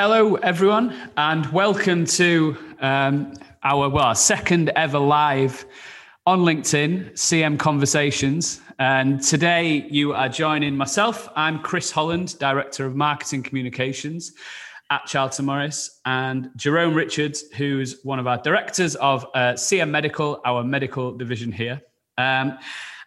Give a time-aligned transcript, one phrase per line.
[0.00, 5.66] Hello, everyone, and welcome to um, our well, our second ever live
[6.24, 8.60] on LinkedIn CM Conversations.
[8.78, 11.28] And today you are joining myself.
[11.34, 14.34] I'm Kris Holland, Director of Marketing Communications
[14.88, 20.40] at Charlton Morris, and Jerome Richards, who's one of our directors of uh, CM Medical,
[20.44, 21.82] our medical division here.
[22.18, 22.56] Um,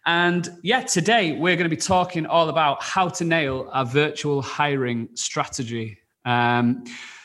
[0.04, 4.42] and yeah, today we're going to be talking all about how to nail a virtual
[4.42, 5.96] hiring strategy.
[6.24, 6.84] Um,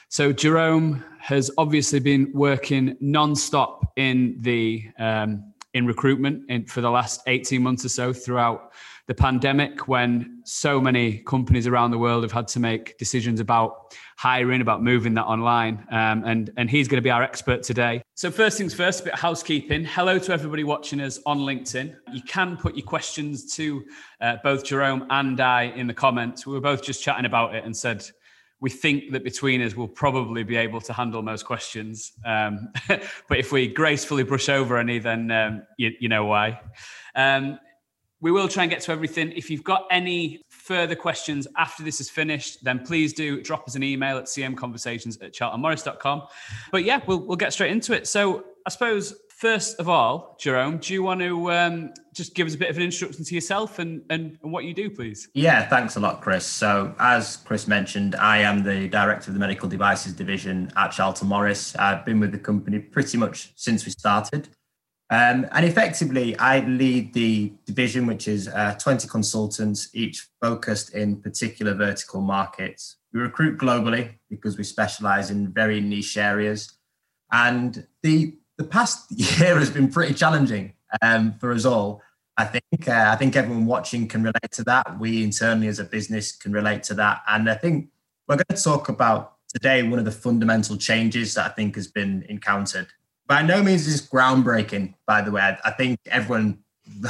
[0.10, 6.90] so Jerome has obviously been working non-stop in the um, in recruitment in, for the
[6.90, 8.72] last 18 months or so throughout
[9.08, 13.96] the pandemic when so many companies around the world have had to make decisions about
[14.18, 15.86] hiring, about moving that online.
[15.92, 18.02] Um, and, and he's going to be our expert today.
[18.16, 19.86] So, first things first, a bit of housekeeping.
[19.86, 21.96] Hello to everybody watching us on LinkedIn.
[22.12, 23.86] You can put your questions to
[24.20, 26.46] uh, both Jerome and I in the comments.
[26.46, 28.06] We were both just chatting about it and said,
[28.60, 32.14] we think that between us we'll probably be able to handle most questions.
[32.26, 36.60] Um, but if we gracefully brush over any, then um, you, you, know why.
[37.16, 37.60] Um,
[38.20, 39.32] we will try and get to everything.
[39.34, 43.76] If you've got any further questions after this is finished, then please do drop us
[43.76, 46.24] an email at cmconversations at charltonmorris.com.
[46.72, 48.08] But yeah, we'll, we'll get straight into it.
[48.08, 52.56] So I suppose first of all, Jerome, do you want to um, just give us
[52.56, 55.30] a bit of an introduction to yourself and, and, and, what you do, please?
[55.34, 56.46] Yeah, thanks a lot, Kris.
[56.46, 61.28] So, as Kris mentioned, I am the director of the medical devices division at Charlton
[61.28, 61.76] Morris.
[61.76, 64.50] I've been with the company pretty much since we started.
[65.10, 71.22] Um, and effectively, I lead the division, which is uh, 20 consultants, each focused in
[71.22, 72.98] particular vertical markets.
[73.14, 76.74] We recruit globally because we specialize in very niche areas.
[77.32, 82.02] And the the past year has been pretty challenging um, for us all.
[82.40, 85.00] I think uh, I think everyone watching can relate to that.
[85.00, 87.90] We internally as a business can relate to that, and I think
[88.28, 91.88] we're going to talk about today one of the fundamental changes that I think has
[91.88, 92.88] been encountered.
[93.26, 95.58] By no means is groundbreaking, by the way.
[95.64, 96.60] I, think everyone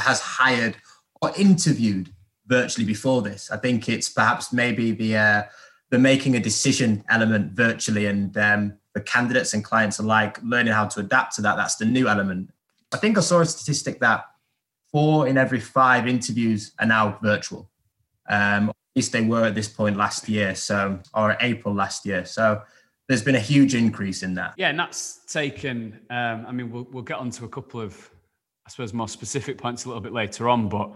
[0.00, 0.76] has hired
[1.20, 2.12] or interviewed
[2.46, 3.50] virtually before this.
[3.50, 5.42] I think it's perhaps maybe the uh,
[5.90, 10.86] the making a decision element virtually and um, for candidates and clients alike, learning how
[10.86, 11.56] to adapt to that.
[11.56, 12.50] That's the new element.
[12.92, 14.24] I think I saw a statistic that
[14.90, 17.70] four in every five interviews are now virtual.
[18.28, 22.24] Um, at least they were at this point last year, so or April last year.
[22.24, 22.62] So
[23.06, 24.54] there's been a huge increase in that.
[24.56, 26.00] Yeah, and that's taken.
[26.10, 28.10] Um, I mean, we'll we'll get onto a couple of,
[28.66, 30.92] I suppose, more specific points a little bit later on, but.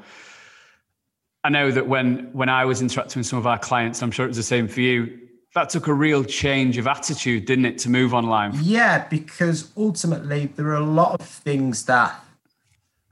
[1.44, 4.24] I know that when when I was interacting with some of our clients, I'm sure
[4.24, 5.21] it was the same for you
[5.54, 8.52] that took a real change of attitude, didn't it, to move online?
[8.62, 12.22] Yeah, because ultimately there are a lot of things that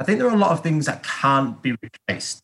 [0.00, 2.42] I think there are a lot of things that can't be replaced.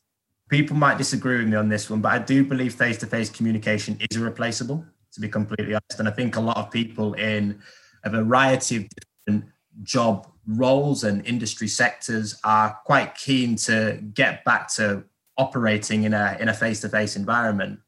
[0.51, 3.31] People might disagree with me on this one, but I do believe face to face
[3.31, 5.99] communication is irreplaceable, to be completely honest.
[5.99, 7.59] And I think a lot of people in
[8.05, 8.87] a variety of
[9.27, 9.47] different
[9.83, 15.05] job roles and industry sectors are quite keen to get back to
[15.39, 17.81] operating in a in a face to face environment.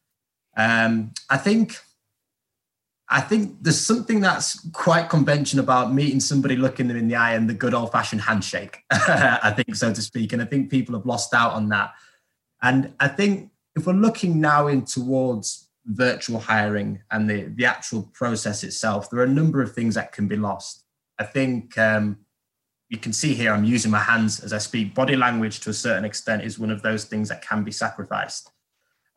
[0.57, 1.79] Um, I think
[3.11, 7.35] I think there's something that's quite conventional about meeting somebody, looking them in the eye,
[7.35, 10.33] and the good old fashioned handshake, I think, so to speak.
[10.33, 11.95] And I think people have lost out on that.
[12.61, 18.03] And I think if we're looking now in towards virtual hiring and the, the actual
[18.13, 20.85] process itself, there are a number of things that can be lost.
[21.19, 22.19] I think um,
[22.91, 24.95] you can see here, I'm using my hands as I speak.
[24.95, 28.51] Body language, to a certain extent, is one of those things that can be sacrificed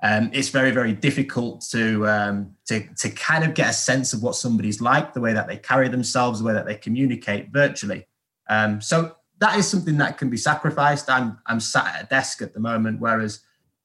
[0.03, 4.23] um, it's very very difficult to um, to to kind of get a sense of
[4.23, 8.07] what somebody's like, the way that they carry themselves, the way that they communicate virtually.
[8.49, 11.09] Um, so that is something that can be sacrificed.
[11.09, 13.41] I'm I'm sat at a desk at the moment, whereas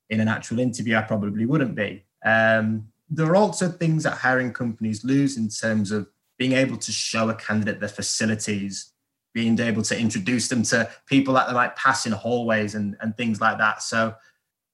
[0.09, 2.05] in an actual interview I probably wouldn't be.
[2.25, 6.93] Um, there are also things that hiring companies lose in terms of being able to
[6.93, 8.93] show a candidate their facilities,
[9.33, 13.17] being able to introduce them to people that they might pass in hallways and, and
[13.17, 13.83] things like that.
[13.83, 14.15] So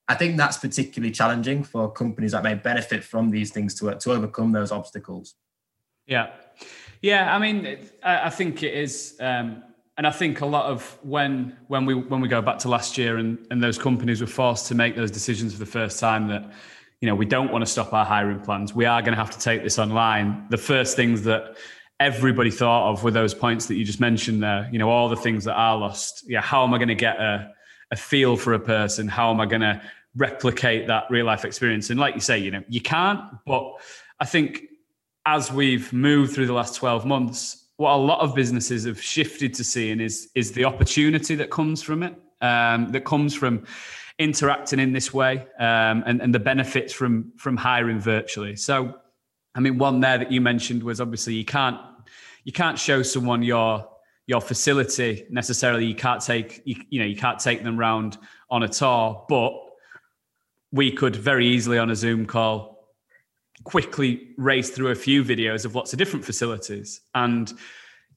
[0.08, 4.12] I think that's particularly challenging for companies that may benefit from these things to, to
[4.12, 5.34] overcome those obstacles.
[6.06, 6.30] Yeah.
[7.00, 7.34] Yeah.
[7.34, 9.16] I mean, I think it is.
[9.20, 9.62] Um,
[9.96, 12.96] and I think a lot of when when we when we go back to last
[12.96, 16.28] year and, and those companies were forced to make those decisions for the first time
[16.28, 16.50] that
[17.00, 19.30] you know we don't want to stop our hiring plans we are going to have
[19.30, 21.58] to take this online the first things that
[22.00, 25.16] everybody thought of were those points that you just mentioned there you know all the
[25.16, 27.52] things that are lost yeah how am i going to get a
[27.92, 29.06] a feel for a person.
[29.06, 29.80] How am I going to
[30.16, 31.90] replicate that real life experience?
[31.90, 33.74] And like you say, you know, you can't, but
[34.20, 34.64] I think
[35.26, 39.54] as we've moved through the last 12 months, what a lot of businesses have shifted
[39.54, 43.64] to seeing is, is the opportunity that comes from it, um, that comes from
[44.18, 48.56] interacting in this way um, and, and the benefits from, from hiring virtually.
[48.56, 48.96] So
[49.54, 51.78] I mean, one there that you mentioned was obviously you can't
[52.44, 53.88] you can't show someone your
[54.26, 55.84] your facility necessarily.
[55.86, 58.18] You can't take you, you know you can't take them round
[58.50, 59.52] on a tour, but
[60.72, 62.72] we could very easily on a Zoom call
[63.64, 67.00] quickly race through a few videos of lots of different facilities.
[67.14, 67.52] And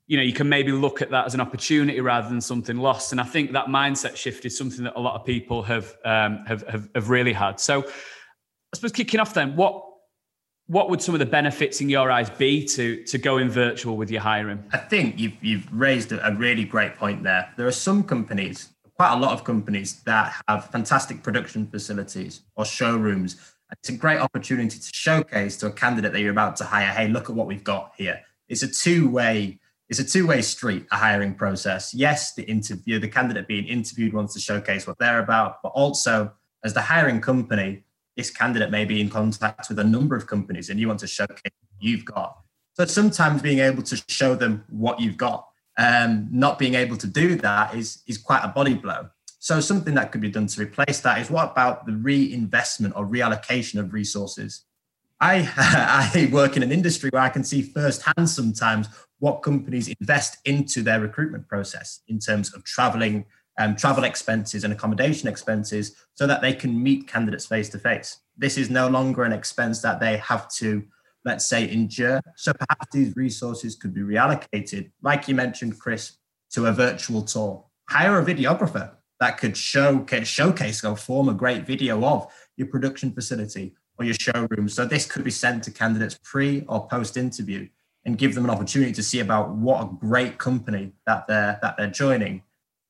[0.07, 3.11] you know you can maybe look at that as an opportunity rather than something lost.
[3.11, 6.43] And i think that mindset shift is something that a lot of people have um,
[6.45, 7.59] have, have, have really had.
[7.59, 9.83] So i suppose kicking off then what
[10.67, 14.11] what would some of the benefits in your eyes be to to going virtual with
[14.11, 14.63] your hiring?
[14.71, 17.51] I think you've you've raised a really great point there.
[17.57, 22.65] There are some companies quite a lot of companies that have fantastic production facilities or
[22.65, 23.35] showrooms.
[23.71, 27.09] It's a great opportunity to showcase to a candidate that you're about to hire, hey,
[27.09, 28.21] look at what we've got here.
[28.47, 29.59] It's a two-way,
[29.89, 31.93] it's a two-way street, a hiring process.
[31.93, 36.31] Yes, the interview, the candidate being interviewed wants to showcase what they're about, but also
[36.63, 37.83] as the hiring company,
[38.15, 41.07] this candidate may be in contact with a number of companies and you want to
[41.07, 42.37] showcase what you've got.
[42.73, 45.47] So sometimes being able to show them what you've got
[45.77, 49.09] um, not being able to do that is, is quite a body blow.
[49.39, 53.05] So something that could be done to replace that is what about the reinvestment or
[53.05, 54.63] reallocation of resources?
[55.21, 55.47] I,
[56.15, 58.87] I work in an industry where I can see firsthand sometimes
[59.19, 63.25] what companies invest into their recruitment process in terms of traveling,
[63.59, 68.17] um, travel expenses and accommodation expenses so that they can meet candidates face to face.
[68.37, 70.83] This is no longer an expense that they have to
[71.25, 72.21] let's say, endure.
[72.37, 76.17] So perhaps these resources could be reallocated, like you mentioned, Kris,
[76.51, 77.65] to a virtual tour.
[77.89, 83.11] Hire a videographer that could showcase, showcase or form a great video of your production
[83.11, 84.69] facility or your showroom.
[84.69, 87.67] So this could be sent to candidates pre or post interview
[88.05, 91.75] and give them an opportunity to see about what a great company that they're that
[91.77, 92.43] they're joining.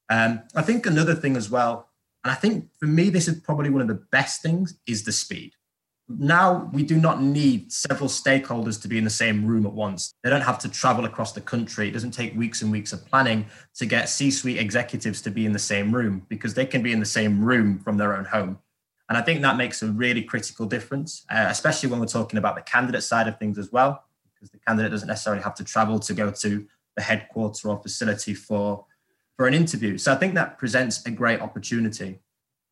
[0.10, 1.90] Um, I think another thing as well,
[2.24, 5.12] and I think for me this is probably one of the best things, is the
[5.12, 5.54] speed
[6.08, 10.14] now we do not need several stakeholders to be in the same room at once.
[10.24, 11.88] They don't have to travel across the country.
[11.88, 15.46] It doesn't take weeks and weeks of planning to get C suite executives to be
[15.46, 18.26] in the same room because they can be in the same room from their own
[18.26, 18.60] home.
[19.10, 22.56] And I think that makes a really critical difference, uh, especially when we're talking about
[22.56, 24.04] the candidate side of things as well,
[24.34, 28.34] because the candidate doesn't necessarily have to travel to go to the headquarters or facility
[28.34, 28.86] for,
[29.38, 29.98] for an interview.
[29.98, 32.20] So I think that presents a great opportunity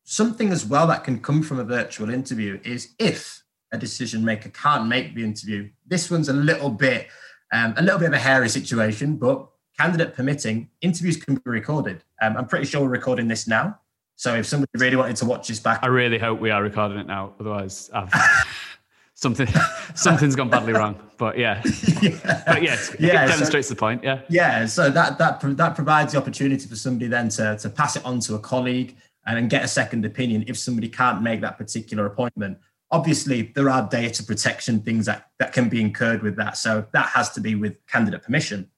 [0.04, 3.42] something as well that can come from a virtual interview is if
[3.72, 5.68] a decision maker can't make the interview.
[5.86, 7.08] This one's a little bit
[7.52, 9.46] um, a little bit of a hairy situation, but
[9.78, 12.02] candidate permitting, interviews can be recorded.
[12.20, 13.78] Um, I'm pretty sure we're recording this now.
[14.16, 16.98] So if somebody really wanted to watch this back, I really hope we are recording
[16.98, 17.32] it now.
[17.38, 18.12] Otherwise, I've
[19.14, 19.46] something
[19.94, 20.96] something's gone badly wrong.
[21.16, 21.62] But yeah,
[22.02, 22.42] yeah.
[22.46, 24.02] but yes, yeah, it demonstrates so, the point.
[24.02, 24.66] Yeah, yeah.
[24.66, 28.20] So that that that provides the opportunity for somebody then to to pass it on
[28.20, 32.58] to a colleague and get a second opinion if somebody can't make that particular appointment.
[32.90, 36.56] Obviously, there are data protection things that, that can be incurred with that.
[36.56, 38.70] So that has to be with candidate permission.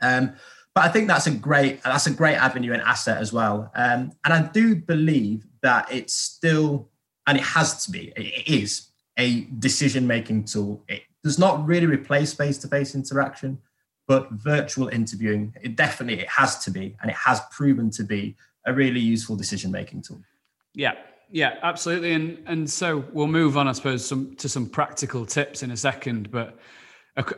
[0.00, 0.34] Um,
[0.74, 3.70] but I think that's a great that's a great avenue and asset as well.
[3.74, 6.88] Um, and I do believe that it's still,
[7.26, 8.88] and it has to be, it is
[9.18, 10.82] a decision making tool.
[10.88, 13.58] It does not really replace face to face interaction,
[14.08, 18.34] but virtual interviewing, it definitely it has to be, and it has proven to be
[18.66, 20.20] a really useful decision making tool.
[20.74, 20.94] Yeah,
[21.30, 22.12] yeah, absolutely.
[22.12, 25.76] And and so we'll move on, I suppose, some to some practical tips in a
[25.76, 26.30] second.
[26.30, 26.58] But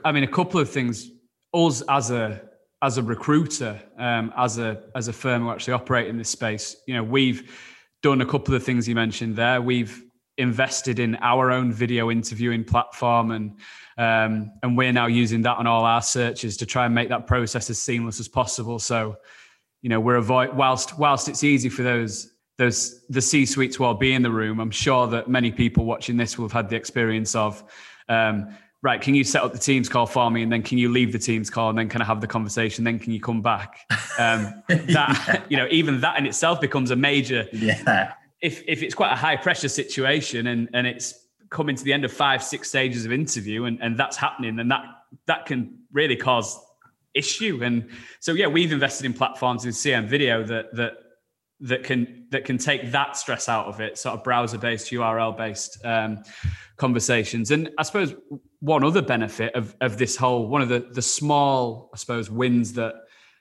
[0.05, 1.11] I mean, a couple of things.
[1.53, 2.43] Us as a
[2.83, 6.77] as a recruiter, um, as a as a firm who actually operate in this space,
[6.87, 7.57] you know, we've
[8.03, 9.63] done a couple of things you mentioned there.
[9.63, 10.05] We've
[10.37, 13.57] invested in our own video interviewing platform and
[13.97, 17.29] um, and we're now using that on all our searches to try and make that
[17.29, 18.81] process as seamless as possible.
[18.81, 19.17] So
[19.85, 23.85] you know we're avoid whilst whilst it's easy for those those the C suite to
[23.85, 24.59] all be in the room.
[24.59, 27.63] I'm sure that many people watching this will have had the experience of.
[28.09, 30.89] Um, right, can you set up the Teams call for me, and then can you
[30.91, 33.43] leave the Teams call, and then kind of have the conversation, then can you come
[33.43, 33.81] back?
[34.19, 35.45] Um, that yeah.
[35.51, 37.47] you know, even that in itself becomes a major.
[37.53, 38.15] Yeah.
[38.41, 42.07] If if it's quite a high pressure situation, and and it's coming to the end
[42.07, 44.85] of five six stages of interview, and and that's happening, then that
[45.27, 46.59] that can really cause
[47.15, 47.61] issue.
[47.63, 47.89] And
[48.21, 50.95] so yeah, we've invested in platforms in CM video that that
[51.61, 55.37] that can that can take that stress out of it, sort of browser based, URL
[55.37, 56.23] based um,
[56.77, 57.51] conversations.
[57.51, 58.15] And I suppose
[58.61, 62.73] one other benefit of of this whole one of the the small I suppose wins
[62.75, 62.95] that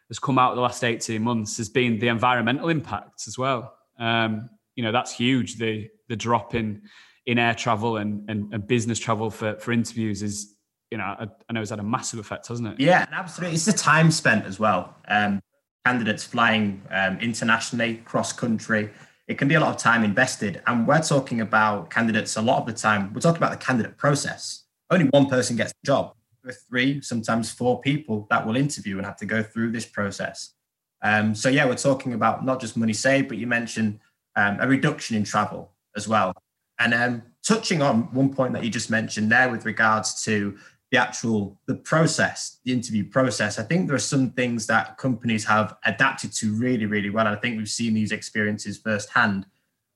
[0.10, 3.74] has come out the last 18 months has been the environmental impacts as well.
[3.98, 5.58] Um, you know, that's huge.
[5.58, 6.84] The the drop in
[7.25, 10.56] in air travel and, and, and business travel for, for interviews is
[10.93, 12.79] you know, I, I know it's had a massive effect, hasn't it?
[12.79, 13.55] Yeah, absolutely.
[13.55, 14.95] It's the time spent as well.
[15.07, 15.41] Um,
[15.88, 18.91] candidates flying um, internationally, cross country,
[19.27, 20.62] it can be a lot of time invested.
[20.67, 23.12] And we're talking about candidates a lot of the time.
[23.12, 24.65] We're talking about the candidate process.
[24.91, 26.13] only one person gets the job.
[26.43, 29.88] There are three, sometimes four people that will interview and have to go through this
[29.88, 30.53] process.
[31.01, 34.00] Um, so yeah, we're talking about not just money saved, but you mentioned
[34.35, 36.35] um, a reduction in travel as well.
[36.77, 40.57] And um, touching on one point that you just mentioned there with regards to
[40.93, 45.43] the actual the process, the interview process, I think there are some things that companies
[45.45, 47.25] have adapted to really, really well.
[47.25, 49.47] I think we've seen these experiences firsthand.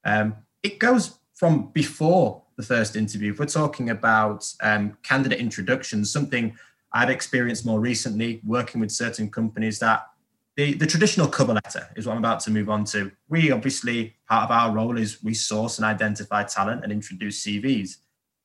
[0.03, 3.31] Um, it goes from before the first interview.
[3.31, 6.57] If we're talking about um, candidate introductions, something
[6.91, 10.07] I've experienced more recently working with certain companies that
[10.55, 13.11] the, the traditional cover letter is what I'm about to move on to.
[13.29, 17.97] We obviously, part of our role is we source and identify talent and introduce CVs.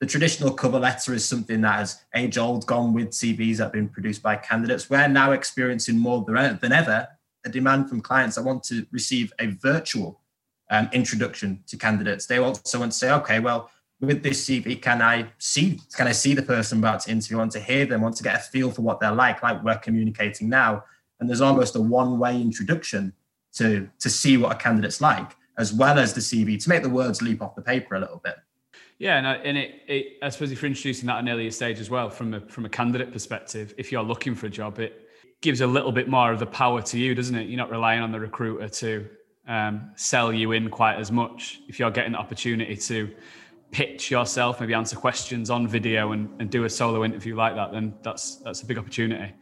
[0.03, 3.73] The traditional cover letter is something that has age old gone with CVs that have
[3.73, 4.91] been produced by candidates.
[4.91, 7.07] We're now experiencing more than ever
[7.45, 10.19] a demand from clients that want to receive a virtual
[10.71, 12.27] um, introduction to candidates.
[12.27, 16.13] They also want to say, okay, well, with this CV, can I see can I
[16.13, 17.37] see the person about to interview?
[17.37, 19.79] Want to hear them, want to get a feel for what they're like, like we're
[19.79, 20.83] communicating now
[21.21, 23.13] and there's almost a one-way introduction
[23.53, 26.89] to to see what a candidate's like as well as the cv to make the
[26.89, 28.37] words leap off the paper a little bit
[28.99, 31.81] yeah and, and it, it i suppose if you're introducing that at an earlier stage
[31.81, 35.09] as well from a from a candidate perspective if you're looking for a job it
[35.41, 38.01] gives a little bit more of the power to you doesn't it you're not relying
[38.01, 39.09] on the recruiter to
[39.49, 43.13] um, sell you in quite as much if you're getting the opportunity to
[43.73, 47.73] pitch yourself maybe answer questions on video and, and do a solo interview like that
[47.73, 49.33] then that's that's a big opportunity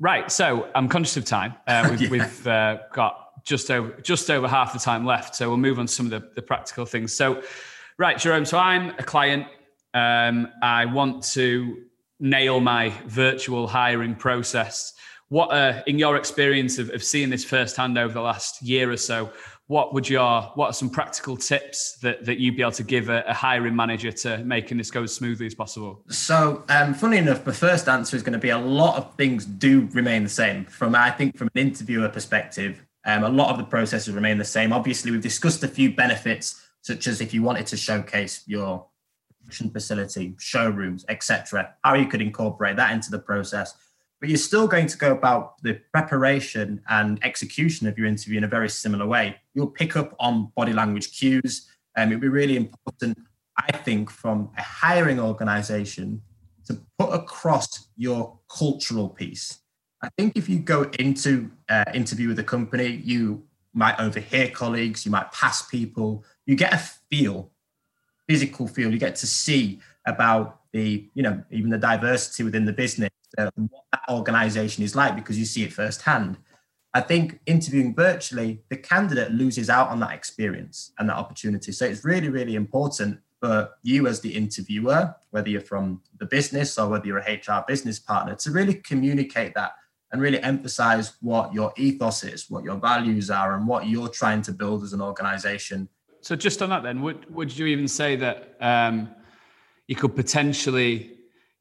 [0.00, 0.30] Right.
[0.30, 1.54] So I'm conscious of time.
[1.66, 2.08] Uh, we've, yeah.
[2.08, 5.34] we've uh, got just over just over half the time left.
[5.36, 7.14] So we'll move on to some of the, the practical things.
[7.14, 7.42] So,
[7.98, 8.44] right, Jerome.
[8.44, 9.46] So I'm a client.
[9.92, 11.84] Um, I want to
[12.20, 14.92] nail my virtual hiring process.
[15.28, 18.96] What, uh, in your experience of, of seeing this firsthand over the last year or
[18.96, 19.32] so,
[19.66, 23.08] what would your what are some practical tips that, that you'd be able to give
[23.08, 27.16] a, a hiring manager to making this go as smoothly as possible so um, funny
[27.16, 30.28] enough the first answer is going to be a lot of things do remain the
[30.28, 34.36] same from i think from an interviewer perspective um, a lot of the processes remain
[34.36, 38.42] the same obviously we've discussed a few benefits such as if you wanted to showcase
[38.46, 38.86] your
[39.40, 43.74] production facility showrooms etc how you could incorporate that into the process
[44.24, 48.44] but you're still going to go about the preparation and execution of your interview in
[48.44, 49.36] a very similar way.
[49.52, 51.68] You'll pick up on body language cues.
[51.94, 53.18] and um, it'll be really important,
[53.58, 56.22] I think, from a hiring organization
[56.64, 59.58] to put across your cultural piece.
[60.02, 63.42] I think if you go into uh, interview with a company, you
[63.74, 67.50] might overhear colleagues, you might pass people, you get a feel,
[68.28, 72.72] physical feel, you get to see about the, you know, even the diversity within the
[72.72, 76.36] business uh, what that organization is like because you see it firsthand.
[76.92, 81.72] I think interviewing virtually, the candidate loses out on that experience and that opportunity.
[81.72, 86.78] So it's really, really important for you as the interviewer, whether you're from the business
[86.78, 89.72] or whether you're a HR business partner, to really communicate that
[90.12, 94.42] and really emphasize what your ethos is, what your values are, and what you're trying
[94.42, 95.88] to build as an organization.
[96.24, 99.10] So, just on that, then, would would you even say that um,
[99.88, 101.18] you could potentially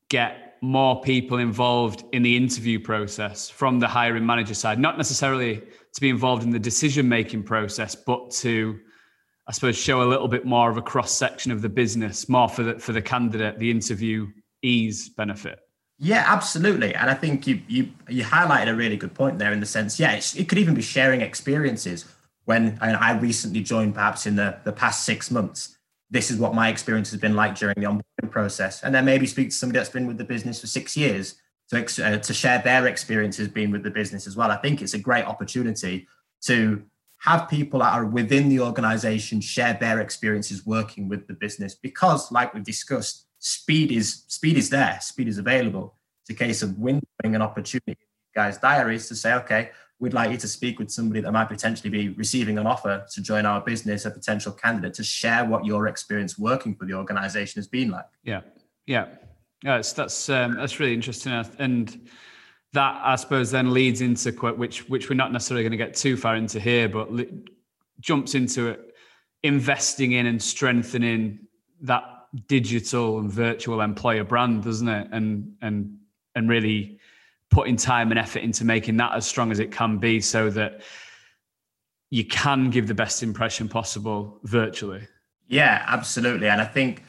[0.07, 5.61] get more people involved in the interview process from the hiring manager side, not necessarily
[5.91, 8.79] to be involved in the decision making process, but to,
[9.47, 12.47] I suppose, show a little bit more of a cross section of the business, more
[12.47, 14.27] for the for the candidate, the interview
[14.61, 15.59] ease benefit.
[15.99, 19.59] Yeah, absolutely, and I think you you you highlighted a really good point there in
[19.59, 22.05] the sense, yeah, it could even be sharing experiences.
[22.45, 25.77] When I recently joined, perhaps in the the past six months,
[26.09, 28.83] this is what my experience has been like during the onboarding process.
[28.83, 31.35] And then maybe speak to somebody that's been with the business for six years
[31.69, 34.51] to, uh, to share their experiences being with the business as well.
[34.51, 36.07] I think it's a great opportunity
[36.43, 36.83] to
[37.23, 42.31] have people that are within the organization share their experiences working with the business because
[42.31, 46.71] like we've discussed speed is speed is there speed is available it's a case of
[46.71, 47.97] windowing an opportunity
[48.35, 51.89] guys diaries to say okay we'd like you to speak with somebody that might potentially
[51.89, 55.87] be receiving an offer to join our business, a potential candidate, to share what your
[55.87, 58.05] experience working for the organization has been like.
[58.23, 58.41] Yeah,
[58.85, 59.07] yeah,
[59.63, 59.77] yeah.
[59.77, 62.09] That's that's um, that's really interesting, and
[62.73, 66.17] that I suppose then leads into which which we're not necessarily going to get too
[66.17, 67.09] far into here, but
[67.99, 68.95] jumps into it,
[69.43, 71.39] investing in and strengthening
[71.81, 72.03] that
[72.47, 75.07] digital and virtual employer brand, doesn't it?
[75.11, 75.97] And and
[76.35, 76.99] and really
[77.53, 80.81] putting time and effort into making that as strong as it can be so that
[82.09, 85.07] you can give the best impression possible virtually.
[85.47, 86.49] Yeah, absolutely.
[86.49, 87.03] And I think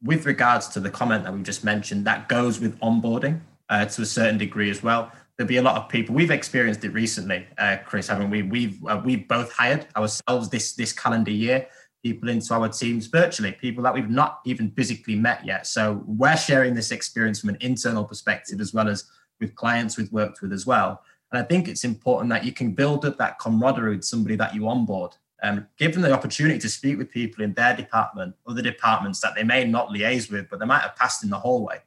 [0.00, 4.02] with regards to the comment that we just mentioned, that goes with onboarding uh, to
[4.02, 5.10] a certain degree as well.
[5.36, 6.14] There'll be a lot of people.
[6.14, 8.42] We've experienced it recently, uh, Kris, haven't we?
[8.42, 11.66] We've uh, we've both hired ourselves this this calendar year.
[12.04, 15.66] people into our teams virtually, people that we've not even physically met yet.
[15.66, 19.04] So we're sharing this experience from an internal perspective as well as
[19.40, 21.02] with clients we've worked with as well.
[21.32, 24.54] And I think it's important that you can build up that camaraderie with somebody that
[24.54, 25.16] you onboard.
[25.42, 29.34] Um, give them the opportunity to speak with people in their department, other departments that
[29.36, 31.80] they may not liaise with, but they might have passed in the hallway.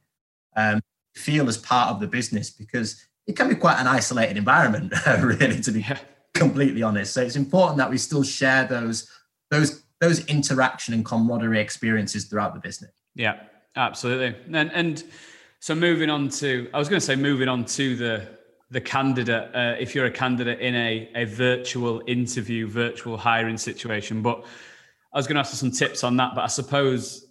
[0.56, 0.82] Um,
[1.16, 5.60] feel as part of the business because it can be quite an isolated environment, really,
[5.62, 5.86] to be
[6.34, 7.14] completely honest.
[7.14, 9.10] So it's important that we still share those
[9.50, 12.92] those those interaction and camaraderie experiences throughout the business.
[13.16, 13.42] Yeah,
[13.76, 14.36] absolutely.
[14.54, 15.04] And and
[15.62, 18.28] so moving on to, I was going to say moving on to the
[18.72, 19.54] the candidate.
[19.54, 24.44] Uh, if you're a candidate in a a virtual interview, virtual hiring situation, but
[25.14, 26.34] I was going to ask for some tips on that.
[26.34, 27.28] But I suppose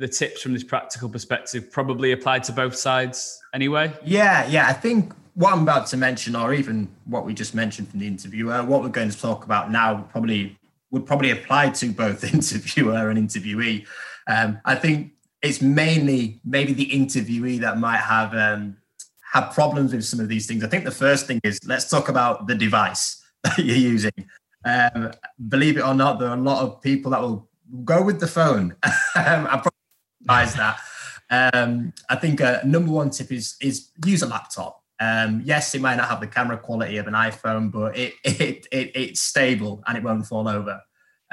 [0.00, 3.92] the tips from this practical perspective probably apply to both sides anyway.
[4.04, 4.66] Yeah, yeah.
[4.66, 8.08] I think what I'm about to mention, or even what we just mentioned from the
[8.08, 10.58] interviewer, what we're going to talk about now probably
[10.90, 13.86] would probably apply to both interviewer and interviewee.
[14.26, 15.12] Um, I think
[15.44, 18.78] it's mainly maybe the interviewee that might have um,
[19.32, 20.64] have problems with some of these things.
[20.64, 24.28] I think the first thing is let's talk about the device that you're using.
[24.64, 25.12] Um,
[25.48, 27.48] believe it or not, there are a lot of people that will
[27.84, 28.74] go with the phone.
[29.16, 29.70] Um, I probably
[30.22, 30.80] advise that.
[31.30, 34.82] Um, I think uh, number one tip is is use a laptop.
[34.98, 38.66] Um, yes, it might not have the camera quality of an iPhone, but it, it,
[38.72, 40.80] it it's stable and it won't fall over.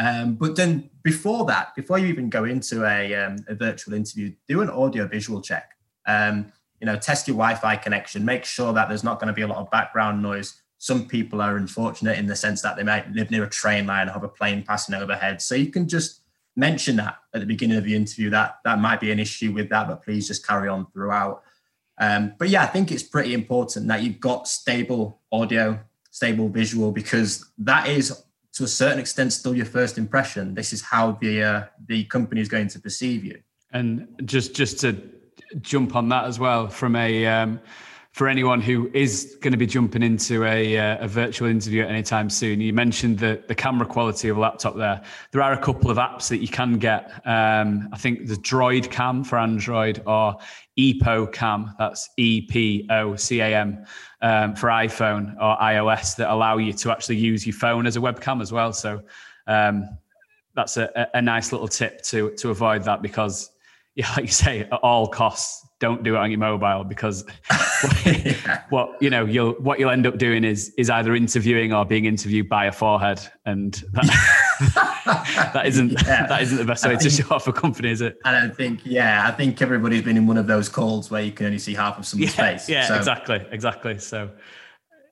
[0.01, 4.33] Um, but then before that, before you even go into a, um, a virtual interview,
[4.47, 5.73] do an audio visual check.
[6.07, 8.25] Um, you know, test your Wi-Fi connection.
[8.25, 10.59] Make sure that there's not going to be a lot of background noise.
[10.79, 14.09] Some people are unfortunate in the sense that they might live near a train line
[14.09, 15.39] or have a plane passing overhead.
[15.39, 16.21] So you can just
[16.55, 18.31] mention that at the beginning of the interview.
[18.31, 21.43] That that might be an issue with that, but please just carry on throughout.
[21.99, 25.79] Um, but yeah, I think it's pretty important that you've got stable audio,
[26.09, 30.53] stable visual, because that is to a certain extent still your first impression.
[30.53, 33.41] This is how the uh, the company is going to perceive you.
[33.73, 34.97] And just just to
[35.61, 37.59] jump on that as well from a um,
[38.11, 41.89] for anyone who is going to be jumping into a, uh, a virtual interview at
[41.89, 45.01] any time soon, you mentioned the, the camera quality of a laptop there.
[45.31, 47.09] There are a couple of apps that you can get.
[47.25, 50.35] Um, I think the Droid Cam for Android or
[50.77, 53.85] EPO Cam, that's E P O C A M
[54.21, 57.99] um, for iPhone or iOS that allow you to actually use your phone as a
[57.99, 58.73] webcam as well.
[58.73, 59.01] So
[59.47, 59.89] um,
[60.55, 63.51] that's a, a nice little tip to, to avoid that because,
[63.95, 67.25] yeah, like you say, at all costs, don't do it on your mobile because
[68.05, 68.63] yeah.
[68.69, 72.05] what you know you'll what you'll end up doing is is either interviewing or being
[72.05, 74.87] interviewed by a forehead and that,
[75.53, 76.25] that isn't yeah.
[76.29, 78.55] that isn't the best way think, to show off a company is it i don't
[78.55, 81.59] think yeah i think everybody's been in one of those calls where you can only
[81.59, 84.29] see half of someone's yeah, face yeah so, exactly exactly so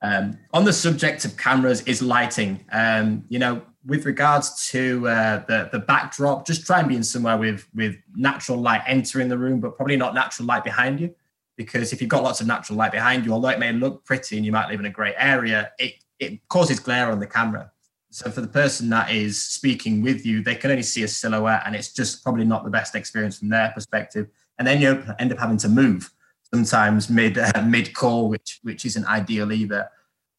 [0.02, 5.44] um, on the subject of cameras is lighting um, you know with regards to uh,
[5.46, 9.38] the the backdrop, just try and be in somewhere with with natural light entering the
[9.38, 11.14] room, but probably not natural light behind you.
[11.56, 14.36] Because if you've got lots of natural light behind you, although it may look pretty
[14.36, 17.72] and you might live in a great area, it it causes glare on the camera.
[18.10, 21.62] So for the person that is speaking with you, they can only see a silhouette,
[21.64, 24.28] and it's just probably not the best experience from their perspective.
[24.58, 26.10] And then you end up having to move
[26.52, 29.88] sometimes mid uh, mid call, which which isn't ideal either.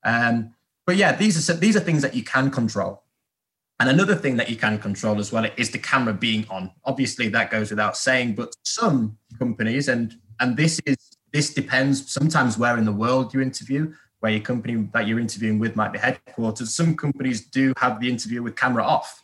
[0.04, 0.54] Um,
[0.86, 3.04] but yeah, these are these are things that you can control.
[3.80, 6.72] And another thing that you can control as well is the camera being on.
[6.86, 10.98] Obviously, that goes without saying, but some companies, and and this is
[11.32, 15.60] this depends sometimes where in the world you interview, where your company that you're interviewing
[15.60, 16.74] with might be headquarters.
[16.74, 19.22] Some companies do have the interview with camera off.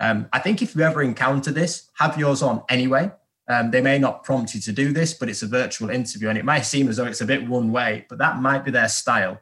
[0.00, 3.10] Um, I think if you ever encounter this, have yours on anyway.
[3.48, 6.38] Um, they may not prompt you to do this, but it's a virtual interview, and
[6.38, 8.88] it might seem as though it's a bit one way, but that might be their
[8.88, 9.40] style.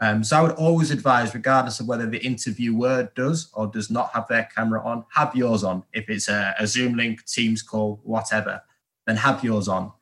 [0.00, 4.10] Um, so I would always advise, regardless of whether the interviewer does or does not
[4.12, 5.84] have their camera on, have yours on.
[5.92, 8.62] If it's a, a Zoom link, Teams call, whatever,
[9.06, 9.92] then have yours on.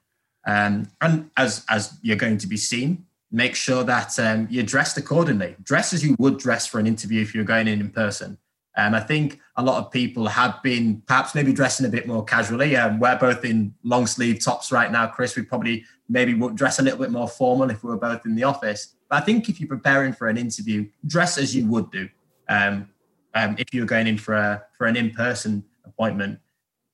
[0.47, 4.99] Um, and as as you're going to be seen, make sure that um, you're dressed
[4.99, 5.57] accordingly.
[5.63, 8.39] Dress as you would dress for an interview if you're going in in person.
[8.77, 12.25] Um, I think a lot of people have been perhaps maybe dressing a bit more
[12.25, 12.77] casually.
[12.77, 15.37] Um, we're both in long sleeve tops right now, Kris.
[15.37, 18.35] We probably maybe would dress a little bit more formal if we were both in
[18.35, 18.95] the office.
[19.11, 22.09] But I think if you're preparing for an interview, dress as you would do
[22.49, 22.89] um,
[23.35, 26.39] um, if you were going in for a for an in-person appointment.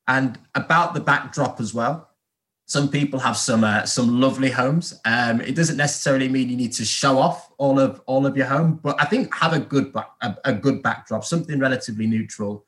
[0.09, 2.08] And about the backdrop as well.
[2.69, 5.01] Some people have some uh, some lovely homes.
[5.07, 8.45] Um, it doesn't necessarily mean you need to show off all of all of your
[8.45, 12.67] home, but I think have a good a, a good backdrop, something relatively neutral.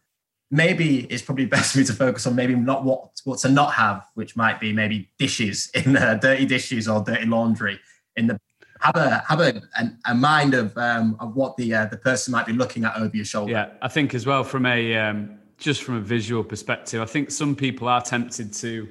[0.50, 3.74] Maybe it's probably best for me to focus on maybe not what what to not
[3.74, 7.78] have, which might be maybe dishes in uh, dirty dishes or dirty laundry
[8.16, 8.40] in the
[8.80, 12.32] have a have a, a, a mind of um, of what the uh, the person
[12.32, 13.52] might be looking at over your shoulder.
[13.52, 17.30] Yeah, I think as well from a um, just from a visual perspective, I think
[17.30, 18.88] some people are tempted to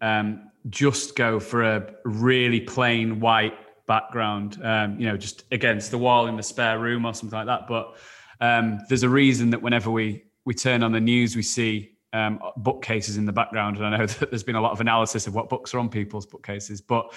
[0.00, 3.54] um, just go for a really plain white
[3.86, 7.46] background, um, you know, just against the wall in the spare room or something like
[7.46, 7.66] that.
[7.66, 7.96] But
[8.40, 12.40] um, there's a reason that whenever we we turn on the news, we see um,
[12.56, 15.34] bookcases in the background, and I know that there's been a lot of analysis of
[15.34, 17.12] what books are on people's bookcases, but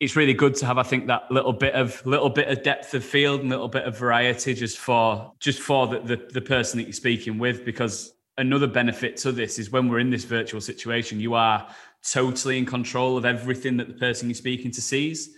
[0.00, 2.94] it's really good to have, I think, that little bit of little bit of depth
[2.94, 6.78] of field and little bit of variety just for just for the, the, the person
[6.78, 7.64] that you're speaking with.
[7.64, 11.68] Because another benefit to this is when we're in this virtual situation, you are
[12.12, 15.30] totally in control of everything that the person you're speaking to sees.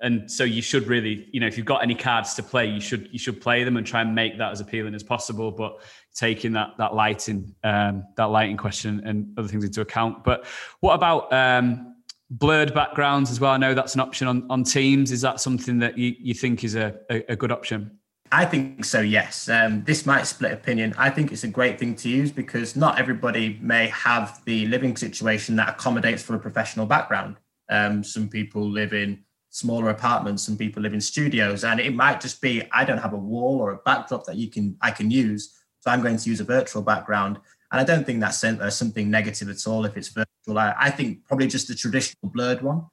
[0.00, 2.80] And so you should really you know if you've got any cards to play you
[2.80, 5.78] should you should play them and try and make that as appealing as possible but
[6.14, 10.24] taking that that lighting um, that lighting question and other things into account.
[10.24, 10.44] But
[10.80, 11.94] what about um,
[12.30, 13.52] blurred backgrounds as well?
[13.52, 15.12] I know that's an option on, on teams.
[15.12, 17.95] Is that something that you, you think is a, a, a good option
[18.32, 19.48] I think so, yes.
[19.48, 20.94] Um, this might split opinion.
[20.98, 24.96] I think it's a great thing to use because not everybody may have the living
[24.96, 27.36] situation that accommodates for a professional background.
[27.68, 29.24] Um, some people live in
[29.56, 33.14] smaller apartments some people live in studios and it might just be i don't have
[33.14, 36.28] a wall or a backdrop that you can i can use so i'm going to
[36.28, 37.38] use a virtual background
[37.72, 40.90] and i don't think that's uh, something negative at all if it's virtual i, I
[40.90, 42.84] think probably just the traditional blurred one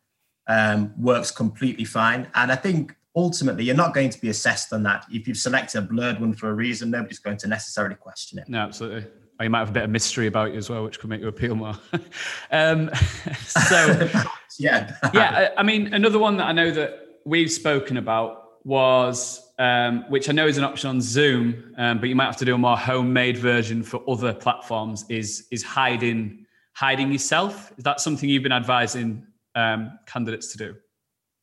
[0.48, 4.84] um, works completely fine and i think ultimately you're not going to be assessed on
[4.84, 8.40] that if you've selected a blurred one for a reason nobody's going to necessarily question
[8.40, 9.06] it no absolutely
[9.40, 11.22] or you might have a bit of mystery about you as well, which could make
[11.22, 11.76] you appeal more.
[12.52, 12.90] um,
[13.46, 14.10] so,
[14.60, 15.50] yeah, yeah.
[15.58, 20.34] I mean, another one that I know that we've spoken about was, um, which I
[20.34, 22.78] know is an option on Zoom, um, but you might have to do a more
[22.78, 25.06] homemade version for other platforms.
[25.10, 27.74] Is is hiding hiding yourself?
[27.78, 30.76] Is that something you've been advising um, candidates to do?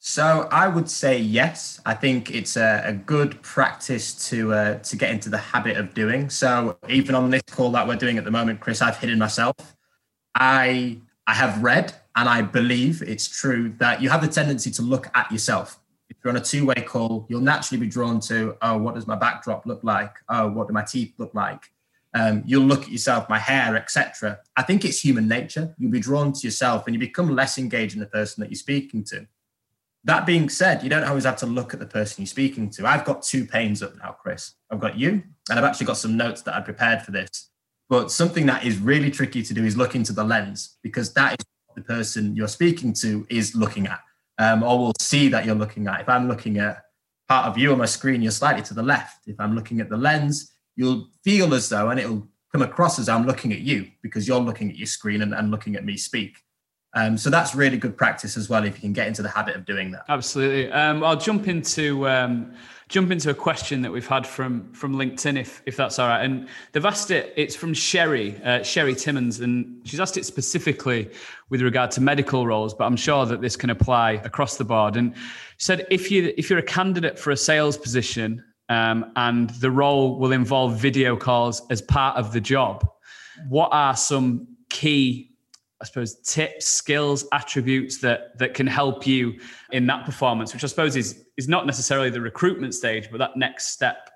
[0.02, 1.78] So I would say yes.
[1.84, 5.92] I think it's a, a good practice to uh, to get into the habit of
[5.92, 6.30] doing.
[6.30, 9.54] So even on this call that we're doing at the moment, Kris, I've hidden myself.
[10.34, 14.82] I I have read and I believe it's true that you have the tendency to
[14.82, 15.78] look at yourself.
[16.08, 19.16] If you're on a two-way call, you'll naturally be drawn to, oh, what does my
[19.16, 20.16] backdrop look like?
[20.28, 21.70] Oh, what do my teeth look like?
[22.14, 24.40] Um, you'll look at yourself, my hair, etc.
[24.56, 25.74] I think it's human nature.
[25.78, 28.56] You'll be drawn to yourself, and you become less engaged in the person that you're
[28.56, 29.26] speaking to.
[30.04, 32.86] That being said, you don't always have to look at the person you're speaking to.
[32.86, 34.54] I've got two panes up now, Kris.
[34.70, 37.50] I've got you, and I've actually got some notes that I prepared for this.
[37.90, 41.32] But something that is really tricky to do is look into the lens because that
[41.32, 44.00] is what the person you're speaking to is looking at,
[44.38, 46.00] um, or will see that you're looking at.
[46.00, 46.82] If I'm looking at
[47.28, 49.26] part of you on my screen, you're slightly to the left.
[49.26, 53.08] If I'm looking at the lens, you'll feel as though, and it'll come across as
[53.08, 55.96] I'm looking at you because you're looking at your screen and, and looking at me
[55.96, 56.38] speak.
[56.92, 59.54] Um, so that's really good practice as well if you can get into the habit
[59.54, 60.04] of doing that.
[60.08, 60.72] Absolutely.
[60.72, 62.52] Um, I'll jump into um,
[62.88, 66.24] jump into a question that we've had from from LinkedIn, if if that's all right.
[66.24, 67.32] And they've asked it.
[67.36, 71.08] It's from Sherry uh, Sherry Timmons, and she's asked it specifically
[71.48, 74.96] with regard to medical roles, but I'm sure that this can apply across the board.
[74.96, 75.14] And
[75.58, 80.18] said if you if you're a candidate for a sales position um, and the role
[80.18, 82.84] will involve video calls as part of the job,
[83.48, 85.29] what are some key
[85.80, 89.38] I suppose tips, skills, attributes that that can help you
[89.72, 93.36] in that performance, which I suppose is is not necessarily the recruitment stage, but that
[93.36, 94.10] next step.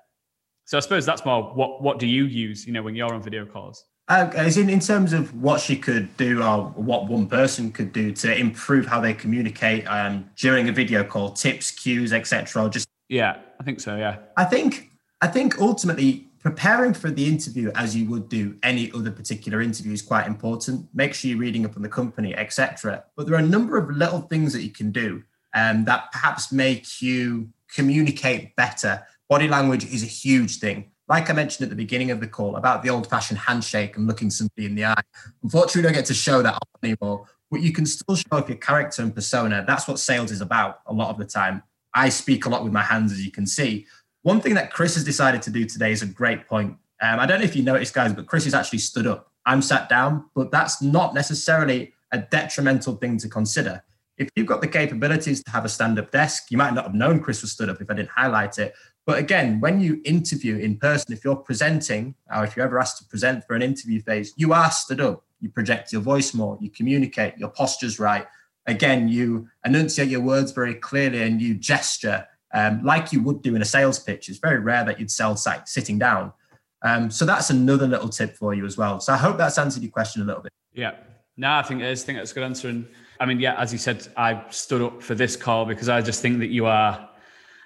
[0.65, 3.21] So I suppose that's more what what do you use, you know, when you're on
[3.21, 3.85] video calls?
[4.07, 7.91] Uh, as in in terms of what she could do or what one person could
[7.91, 12.69] do to improve how they communicate um, during a video call, tips, cues, etc.
[12.69, 13.95] Just yeah, I think so.
[13.95, 18.91] Yeah, I think I think ultimately preparing for the interview as you would do any
[18.91, 20.87] other particular interview is quite important.
[20.93, 23.03] Make sure you're reading up on the company, etc.
[23.17, 25.23] But there are a number of little things that you can do
[25.55, 29.07] um, that perhaps make you communicate better.
[29.27, 30.91] Body language is a huge thing.
[31.07, 34.29] Like I mentioned at the beginning of the call about the old-fashioned handshake and looking
[34.29, 35.01] somebody in the eye.
[35.41, 37.25] Unfortunately, we don't get to show that anymore.
[37.49, 39.63] But you can still show off your character and persona.
[39.65, 41.63] That's what sales is about a lot of the time.
[41.95, 43.87] I speak a lot with my hands, as you can see.
[44.25, 46.75] One thing that Kris has decided to do today is a great point.
[46.99, 49.31] Um, I don't know if you noticed, guys, but Kris has actually stood up.
[49.45, 53.83] I'm sat down, but that's not necessarily a detrimental thing to consider.
[54.17, 56.95] If you've got the capabilities to have a stand up desk, you might not have
[56.95, 58.73] known Kris was stood up if I didn't highlight it.
[59.05, 62.97] But again, when you interview in person, if you're presenting or if you're ever asked
[62.97, 65.23] to present for an interview phase, you are stood up.
[65.39, 68.25] You project your voice more, you communicate, your posture's right.
[68.65, 72.25] Again, you enunciate your words very clearly and you gesture
[72.55, 74.29] um, like you would do in a sales pitch.
[74.29, 76.33] It's very rare that you'd sell site sitting down.
[76.81, 78.99] Um, so that's another little tip for you as well.
[78.99, 80.53] So I hope that's answered your question a little bit.
[80.73, 80.93] Yeah.
[81.35, 82.03] No, I think it is.
[82.03, 82.69] I think that's a good answer.
[82.69, 82.87] And
[83.19, 86.21] I mean, yeah, as you said, I stood up for this call because I just
[86.21, 87.09] think that you are,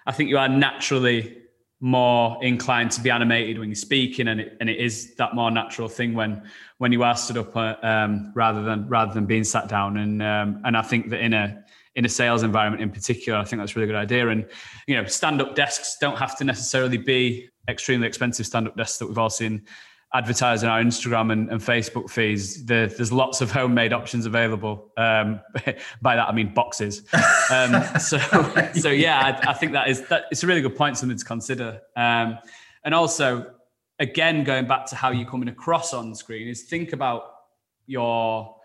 [0.08, 1.38] I think you are naturally
[1.82, 5.50] more inclined to be animated when you're speaking, and it, and it is that more
[5.50, 6.44] natural thing when
[6.78, 9.98] when you are stood up uh, um, rather than rather than being sat down.
[9.98, 11.64] And um, and I think that in a
[12.00, 14.30] in a sales environment in particular, I think that's a really good idea.
[14.30, 14.48] And
[14.88, 19.00] you know, stand up desks don't have to necessarily be extremely expensive stand up desks
[19.00, 19.66] that we've all seen
[20.14, 22.66] advertise on our Instagram and, and Facebook feeds.
[22.66, 24.94] The, there's lots of homemade options available.
[24.96, 25.42] Um,
[26.02, 27.04] by that I mean boxes.
[27.52, 28.18] Um, so
[28.76, 31.26] so yeah, I, I, think that is that it's a really good point, something to
[31.26, 31.82] consider.
[31.98, 32.38] Um,
[32.86, 33.52] and also,
[34.00, 37.24] again, going back to how you're coming across on screen is think about
[37.88, 38.56] your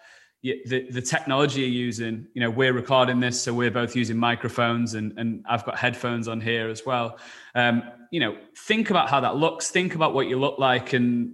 [0.45, 4.93] the, the technology you're using you know we're recording this so we're both using microphones
[4.93, 7.19] and and i've got headphones on here as well.
[7.55, 11.33] Um, you know think about how that looks think about what you look like and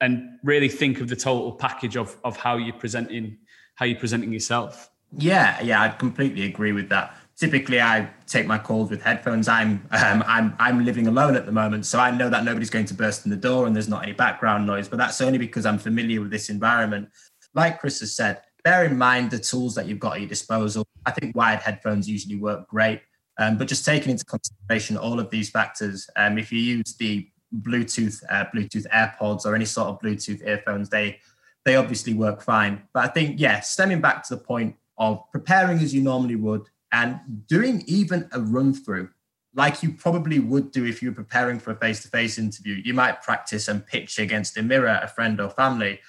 [0.00, 3.36] and really think of the total package of of how you're presenting
[3.74, 4.90] how you're presenting yourself.
[5.18, 7.16] Yeah yeah i completely agree with that.
[7.36, 9.48] Typically i take my calls with headphones.
[9.48, 12.86] I'm um, i'm i'm living alone at the moment so i know that nobody's going
[12.86, 15.66] to burst in the door and there's not any background noise but that's only because
[15.66, 17.08] i'm familiar with this environment.
[17.54, 20.86] Like Kris has said bear in mind the tools that you've got at your disposal.
[21.04, 23.02] I think wired headphones usually work great,
[23.38, 27.28] um, but just taking into consideration all of these factors, um, if you use the
[27.60, 31.18] Bluetooth, uh, Bluetooth AirPods or any sort of Bluetooth earphones, they
[31.64, 32.82] they obviously work fine.
[32.92, 36.62] But I think, yeah, stemming back to the point of preparing as you normally would
[36.90, 39.10] and doing even a run through
[39.54, 42.80] like you probably would do if you were preparing for a face-to-face interview.
[42.84, 46.00] You might practice and pitch against a mirror, a friend or family.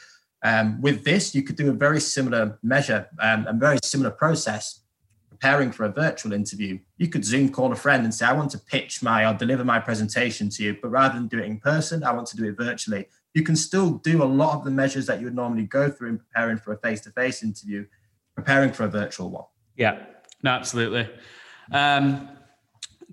[0.44, 4.82] Um, with this, you could do a very similar measure um, and very similar process
[5.30, 6.80] preparing for a virtual interview.
[6.98, 9.66] You could Zoom call a friend and say, I want to pitch my or deliver
[9.66, 12.46] my presentation to you, but rather than do it in person, I want to do
[12.46, 13.08] it virtually.
[13.34, 16.10] You can still do a lot of the measures that you would normally go through
[16.10, 17.86] in preparing for a face to face interview,
[18.36, 19.46] preparing for a virtual one.
[19.76, 20.04] Yeah,
[20.44, 21.10] no, absolutely.
[21.72, 22.30] Um,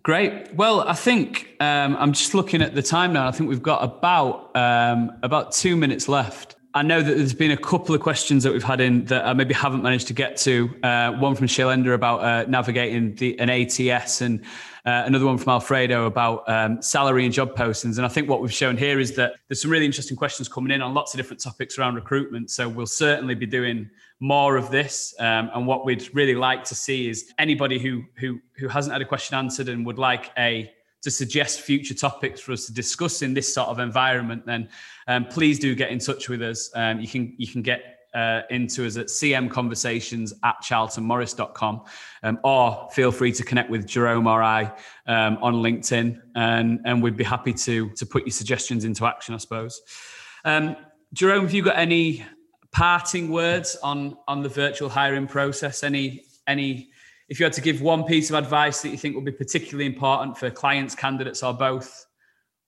[0.02, 0.54] Great.
[0.54, 3.28] Well, I think um, I'm just looking at the time now.
[3.28, 6.56] I think we've got about um, about two minutes left.
[6.72, 9.32] I know that there's been a couple of questions that we've had in that I
[9.32, 10.72] maybe haven't managed to get to.
[10.84, 14.44] Uh, one from Shailender about uh, navigating the, an ATS, and
[14.86, 17.96] uh, another one from Alfredo about um, salary and job postings.
[17.96, 20.70] And I think what we've shown here is that there's some really interesting questions coming
[20.70, 22.50] in on lots of different topics around recruitment.
[22.50, 25.12] So we'll certainly be doing more of this.
[25.18, 29.02] Um, and what we'd really like to see is anybody who who who hasn't had
[29.02, 33.22] a question answered and would like a to suggest future topics for us to discuss
[33.22, 34.68] in this sort of environment, then
[35.08, 36.70] um, please do get in touch with us.
[36.74, 41.82] Um, you can you can get uh, into us at cmconversations at charltonmorris.com
[42.22, 44.72] um, or feel free to connect with Jerome or I
[45.06, 49.34] um, on LinkedIn and, and we'd be happy to, to put your suggestions into action,
[49.34, 49.80] I suppose.
[50.44, 50.76] Um,
[51.12, 52.24] Jerome, have you got any
[52.72, 55.82] parting words on, on the virtual hiring process?
[55.84, 56.90] Any, any
[57.30, 59.86] if you had to give one piece of advice that you think would be particularly
[59.86, 62.06] important for clients, candidates, or both,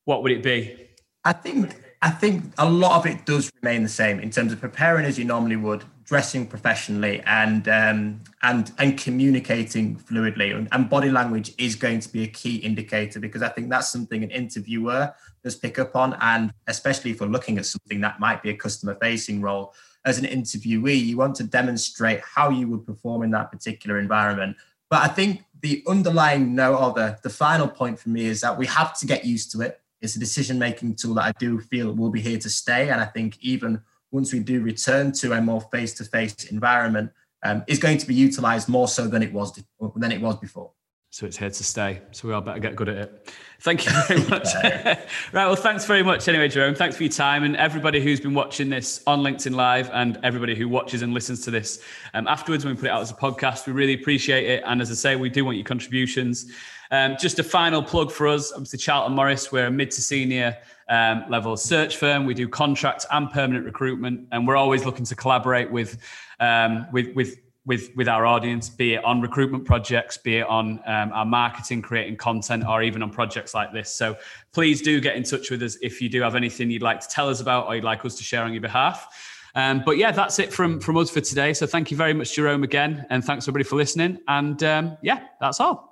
[0.05, 0.89] what would it be?
[1.25, 4.61] I think I think a lot of it does remain the same in terms of
[4.61, 10.55] preparing as you normally would, dressing professionally, and um, and and communicating fluidly.
[10.57, 13.91] And, and, body language is going to be a key indicator because I think that's
[13.91, 15.13] something an interviewer
[15.45, 18.57] does pick up on, and especially if we're looking at something that might be a
[18.57, 23.51] customer-facing role as an interviewee, you want to demonstrate how you would perform in that
[23.53, 24.57] particular environment.
[24.91, 28.59] But I think the underlying note or the, the final point for me is that
[28.59, 29.81] we have to get used to it.
[30.01, 32.91] It's a decision making tool that I do feel will be here to stay.
[32.91, 37.13] And I think even once we do return to a more face to face environment,
[37.45, 39.61] um, is going to be utilized more so than it was
[39.97, 40.71] than it was before
[41.13, 42.01] so it's here to stay.
[42.13, 43.35] So we all better get good at it.
[43.61, 44.49] Thank you very much.
[44.65, 44.99] right.
[45.35, 46.75] Well, thanks very much anyway, Jerome.
[46.75, 50.55] Thanks for your time and everybody who's been watching this on LinkedIn Live and everybody
[50.55, 51.83] who watches and listens to this
[52.15, 53.67] um, afterwards when we put it out as a podcast.
[53.67, 54.63] We really appreciate it.
[54.67, 56.51] And as I say, we do want your contributions.
[56.91, 58.51] Um, just a final plug for us.
[58.51, 60.57] Obviously, Charlton Morris, we're a mid to senior
[60.89, 62.25] um, level search firm.
[62.25, 65.99] We do contract and permanent recruitment, and we're always looking to collaborate with
[66.41, 70.81] um, with with with with our audience, be it on recruitment projects, be it on
[70.87, 73.95] um, our marketing, creating content, or even on projects like this.
[73.95, 74.17] So
[74.53, 77.09] please do get in touch with us if you do have anything you'd like to
[77.09, 79.07] tell us about or you'd like us to share on your behalf.
[79.55, 81.53] Um, but yeah, that's it from from us for today.
[81.53, 84.19] So thank you very much, Jerome, again, and thanks everybody for listening.
[84.27, 85.92] And um, yeah, that's all.